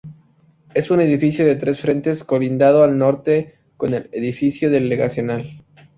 [0.73, 5.61] Es un edificio de tres frentes colindando al norte con el edificio delegacional.